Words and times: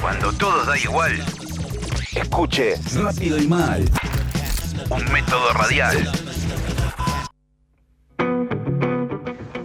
Cuando 0.00 0.32
todo 0.32 0.64
da 0.64 0.78
igual, 0.78 1.12
escuche 2.14 2.74
Rápido 2.94 3.38
y 3.38 3.46
mal. 3.46 3.84
un 4.90 5.12
método 5.12 5.52
radial. 5.54 5.96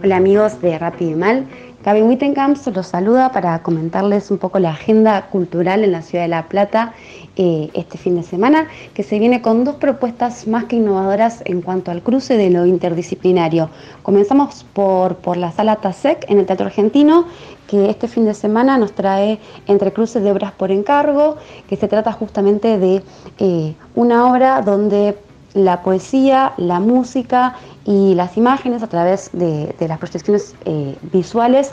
Hola 0.02 0.16
amigos 0.16 0.60
de 0.60 0.78
Rápido 0.78 1.10
y 1.12 1.14
Mal. 1.14 1.46
Gaby 1.84 2.02
Wittenkamp 2.02 2.56
los 2.74 2.86
saluda 2.86 3.32
para 3.32 3.60
comentarles 3.62 4.30
un 4.30 4.38
poco 4.38 4.58
la 4.58 4.70
agenda 4.70 5.26
cultural 5.26 5.84
en 5.84 5.92
la 5.92 6.02
ciudad 6.02 6.24
de 6.24 6.28
La 6.28 6.48
Plata 6.48 6.94
eh, 7.36 7.70
este 7.72 7.96
fin 7.96 8.16
de 8.16 8.22
semana, 8.22 8.68
que 8.92 9.02
se 9.02 9.18
viene 9.18 9.40
con 9.40 9.64
dos 9.64 9.76
propuestas 9.76 10.46
más 10.46 10.64
que 10.64 10.76
innovadoras 10.76 11.42
en 11.46 11.62
cuanto 11.62 11.90
al 11.90 12.02
cruce 12.02 12.36
de 12.36 12.50
lo 12.50 12.66
interdisciplinario. 12.66 13.70
Comenzamos 14.02 14.66
por, 14.74 15.16
por 15.16 15.36
la 15.36 15.50
sala 15.50 15.76
TASEC 15.76 16.30
en 16.30 16.40
el 16.40 16.46
Teatro 16.46 16.66
Argentino, 16.66 17.26
que 17.66 17.88
este 17.88 18.06
fin 18.06 18.26
de 18.26 18.34
semana 18.34 18.76
nos 18.76 18.92
trae 18.92 19.40
entre 19.66 19.94
cruces 19.94 20.22
de 20.22 20.30
obras 20.30 20.52
por 20.52 20.70
encargo, 20.70 21.36
que 21.68 21.76
se 21.76 21.88
trata 21.88 22.12
justamente 22.12 22.78
de 22.78 23.02
eh, 23.38 23.74
una 23.94 24.30
obra 24.30 24.60
donde 24.60 25.16
la 25.54 25.82
poesía, 25.82 26.52
la 26.58 26.80
música 26.80 27.56
y 27.86 28.14
las 28.14 28.36
imágenes 28.36 28.82
a 28.82 28.88
través 28.88 29.30
de, 29.32 29.74
las 29.80 29.98
proyecciones 29.98 30.54
eh, 30.66 30.96
visuales 31.12 31.72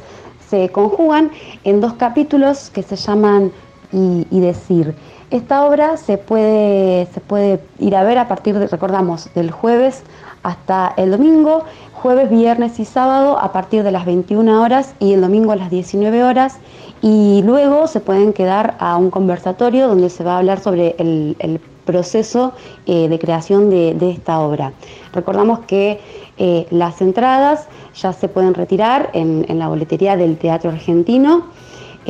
se 0.50 0.70
conjugan 0.70 1.32
en 1.64 1.80
dos 1.80 1.94
capítulos 1.94 2.70
que 2.72 2.82
se 2.82 2.96
llaman 2.96 3.52
y, 3.92 4.40
decir. 4.40 4.96
Esta 5.32 5.66
obra 5.66 5.98
se 5.98 6.18
puede, 6.18 7.08
se 7.14 7.22
puede 7.22 7.60
ir 7.80 7.96
a 7.96 8.04
ver 8.04 8.18
a 8.18 8.28
partir 8.28 8.58
de, 8.58 8.68
recordamos, 8.68 9.30
del 9.36 9.52
jueves 9.52 10.04
hasta 10.44 10.94
el 10.98 11.12
domingo, 11.12 11.66
jueves, 11.94 12.30
viernes 12.30 12.80
y 12.80 12.86
sábado 12.86 13.38
a 13.40 13.52
partir 13.52 13.84
de 13.84 13.92
las 13.92 14.06
21 14.06 14.62
horas 14.62 14.96
y 15.00 15.14
el 15.14 15.22
domingo 15.22 15.52
a 15.52 15.56
las 15.56 15.70
19 15.70 16.24
horas. 16.24 16.58
Y 17.02 17.42
luego 17.44 17.88
se 17.88 18.00
pueden 18.00 18.34
quedar 18.34 18.76
a 18.80 18.98
un 18.98 19.10
conversatorio 19.10 19.88
donde 19.88 20.10
se 20.10 20.24
va 20.24 20.36
a 20.36 20.38
hablar 20.40 20.60
sobre 20.60 20.96
el, 20.98 21.60
proceso 21.86 22.54
eh, 22.86 23.08
de 23.10 23.18
creación 23.18 23.72
de, 23.72 24.12
esta 24.12 24.40
obra. 24.42 24.74
Recordamos 25.12 25.62
que 25.62 26.00
eh, 26.38 26.68
las 26.70 27.02
entradas 27.02 27.68
ya 27.96 28.14
se 28.14 28.28
pueden 28.28 28.54
retirar 28.54 29.10
en 29.14 29.58
la 29.58 29.68
boletería 29.68 30.16
del 30.16 30.38
Teatro 30.38 30.70
Argentino 30.70 31.46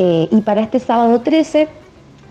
eh, 0.02 0.30
y 0.31 0.39
para 0.39 0.61
este 0.61 0.80
sábado 0.80 1.19
13, 1.19 1.67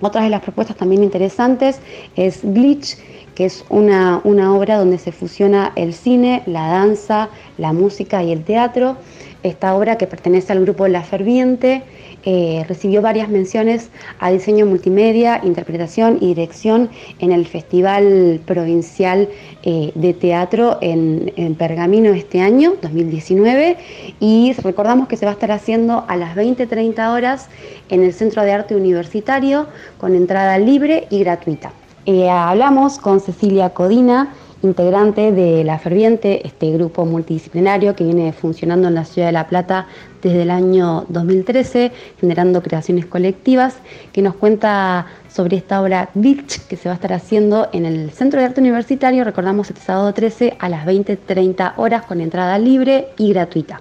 otra 0.00 0.22
de 0.22 0.30
las 0.30 0.40
propuestas 0.40 0.74
también 0.74 1.04
interesantes 1.04 1.80
es 2.16 2.40
Glitch, 2.42 2.96
que 3.34 3.44
es 3.44 3.62
una, 3.68 4.22
una 4.24 4.54
obra 4.56 4.78
donde 4.78 4.96
se 4.96 5.12
fusiona 5.12 5.72
el 5.76 5.92
cine, 5.92 6.42
la 6.46 6.66
danza, 6.68 7.28
la 7.58 7.74
música 7.74 8.22
y 8.22 8.32
el 8.32 8.42
teatro. 8.42 8.96
Esta 9.42 9.76
obra 9.76 9.96
que 9.96 10.06
pertenece 10.06 10.52
al 10.52 10.62
grupo 10.62 10.88
La 10.88 11.02
Ferviente 11.02 11.84
eh, 12.24 12.64
recibió 12.68 13.00
varias 13.00 13.28
menciones 13.28 13.90
a 14.18 14.30
diseño 14.30 14.66
multimedia, 14.66 15.40
interpretación 15.44 16.18
y 16.20 16.28
dirección 16.34 16.90
en 17.20 17.30
el 17.30 17.46
Festival 17.46 18.40
Provincial 18.44 19.28
eh, 19.62 19.92
de 19.94 20.12
Teatro 20.12 20.78
en, 20.80 21.54
Pergamino 21.56 22.10
este 22.10 22.40
año, 22.40 22.74
2019, 22.82 23.76
y 24.18 24.52
recordamos 24.54 25.06
que 25.06 25.16
se 25.16 25.24
va 25.24 25.30
a 25.30 25.34
estar 25.34 25.52
haciendo 25.52 26.04
a 26.08 26.16
las 26.16 26.36
20-30 26.36 27.14
horas 27.14 27.48
en 27.88 28.02
el 28.02 28.12
Centro 28.12 28.42
de 28.42 28.52
Arte 28.52 28.74
Universitario 28.74 29.68
con 29.98 30.16
entrada 30.16 30.58
libre 30.58 31.06
y 31.10 31.20
gratuita. 31.20 31.72
Eh, 32.06 32.28
hablamos 32.28 32.98
con 32.98 33.20
Cecilia 33.20 33.70
Codina, 33.70 34.34
integrante 34.62 35.32
de 35.32 35.62
La 35.64 35.78
Ferviente, 35.78 36.46
este 36.46 36.70
grupo 36.72 37.04
multidisciplinario 37.04 37.94
que 37.94 38.04
viene 38.04 38.32
funcionando 38.32 38.88
en 38.88 38.94
la 38.94 39.04
ciudad 39.04 39.28
de 39.28 39.32
La 39.32 39.46
Plata 39.46 39.86
desde 40.22 40.42
el 40.42 40.50
año 40.50 41.04
2013, 41.08 41.92
generando 42.20 42.62
creaciones 42.62 43.06
colectivas, 43.06 43.76
que 44.12 44.22
nos 44.22 44.34
cuenta 44.34 45.06
sobre 45.28 45.56
esta 45.56 45.80
obra 45.80 46.10
Glitch 46.14 46.66
que 46.66 46.76
se 46.76 46.88
va 46.88 46.94
a 46.94 46.96
estar 46.96 47.12
haciendo 47.12 47.68
en 47.72 47.86
el 47.86 48.10
Centro 48.10 48.40
de 48.40 48.46
Arte 48.46 48.60
Universitario, 48.60 49.24
recordamos 49.24 49.70
este 49.70 49.82
sábado 49.82 50.12
13 50.12 50.56
a 50.58 50.68
las 50.68 50.86
20-30 50.86 51.74
horas 51.76 52.04
con 52.04 52.20
entrada 52.20 52.58
libre 52.58 53.08
y 53.16 53.30
gratuita. 53.32 53.80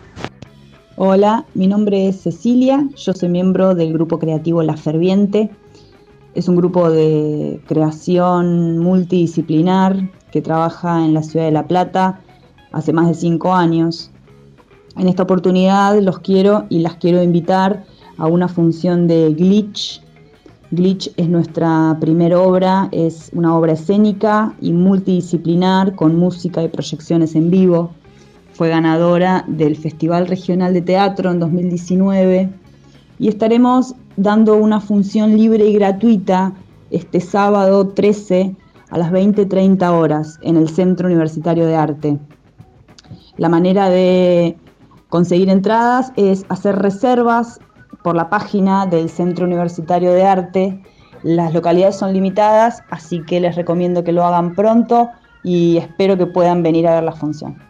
Hola, 0.95 1.45
mi 1.53 1.67
nombre 1.67 2.07
es 2.07 2.21
Cecilia, 2.21 2.87
yo 2.95 3.13
soy 3.13 3.29
miembro 3.29 3.75
del 3.75 3.93
grupo 3.93 4.17
creativo 4.17 4.63
La 4.63 4.77
Ferviente. 4.77 5.49
Es 6.37 6.47
un 6.47 6.55
grupo 6.55 6.91
de 6.91 7.59
creación 7.65 8.77
multidisciplinar 8.77 10.07
que 10.31 10.39
trabaja 10.39 11.03
en 11.03 11.15
la 11.15 11.23
ciudad 11.23 11.47
de 11.47 11.51
La 11.51 11.67
Plata 11.67 12.21
hace 12.71 12.93
más 12.93 13.07
de 13.07 13.15
cinco 13.15 13.55
años. 13.55 14.11
En 14.97 15.07
esta 15.07 15.23
oportunidad 15.23 15.99
los 15.99 16.19
quiero 16.19 16.67
y 16.69 16.77
las 16.77 16.97
quiero 16.97 17.23
invitar 17.23 17.85
a 18.19 18.27
una 18.27 18.47
función 18.47 19.07
de 19.07 19.33
Glitch. 19.33 20.03
Glitch 20.69 21.11
es 21.17 21.27
nuestra 21.27 21.97
primera 21.99 22.39
obra, 22.39 22.87
es 22.91 23.31
una 23.33 23.57
obra 23.57 23.73
escénica 23.73 24.53
y 24.61 24.73
multidisciplinar 24.73 25.95
con 25.95 26.19
música 26.19 26.61
y 26.61 26.67
proyecciones 26.67 27.33
en 27.33 27.49
vivo. 27.49 27.89
Fue 28.53 28.69
ganadora 28.69 29.43
del 29.47 29.75
Festival 29.75 30.27
Regional 30.27 30.75
de 30.75 30.83
Teatro 30.83 31.31
en 31.31 31.39
2019 31.39 32.51
y 33.17 33.27
estaremos 33.27 33.95
dando 34.17 34.55
una 34.55 34.81
función 34.81 35.37
libre 35.37 35.65
y 35.67 35.73
gratuita 35.73 36.53
este 36.89 37.21
sábado 37.21 37.89
13 37.89 38.55
a 38.89 38.97
las 38.97 39.11
20-30 39.11 39.89
horas 39.91 40.39
en 40.41 40.57
el 40.57 40.69
Centro 40.69 41.07
Universitario 41.07 41.65
de 41.65 41.75
Arte. 41.75 42.19
La 43.37 43.49
manera 43.49 43.89
de 43.89 44.57
conseguir 45.09 45.49
entradas 45.49 46.11
es 46.15 46.45
hacer 46.49 46.75
reservas 46.77 47.59
por 48.03 48.15
la 48.15 48.29
página 48.29 48.87
del 48.87 49.09
Centro 49.09 49.45
Universitario 49.45 50.11
de 50.11 50.23
Arte. 50.25 50.81
Las 51.23 51.53
localidades 51.53 51.97
son 51.97 52.13
limitadas, 52.13 52.81
así 52.89 53.23
que 53.23 53.39
les 53.39 53.55
recomiendo 53.55 54.03
que 54.03 54.11
lo 54.11 54.25
hagan 54.25 54.55
pronto 54.55 55.09
y 55.43 55.77
espero 55.77 56.17
que 56.17 56.25
puedan 56.25 56.63
venir 56.63 56.87
a 56.87 56.95
ver 56.95 57.03
la 57.03 57.11
función. 57.11 57.66